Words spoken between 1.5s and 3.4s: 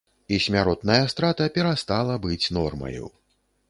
перастала быць нормаю.